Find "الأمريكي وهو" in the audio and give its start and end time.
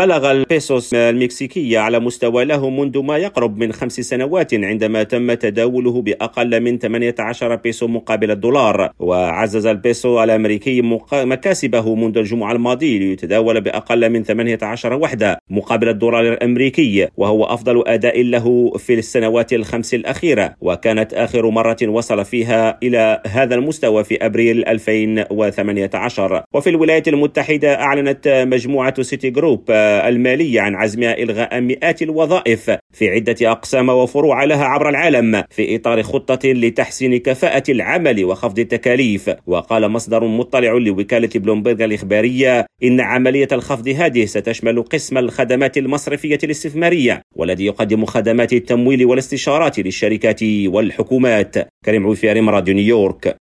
16.32-17.44